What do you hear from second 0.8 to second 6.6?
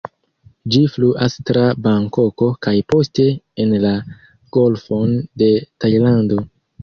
fluas tra Bankoko kaj poste en la Golfon de Tajlando.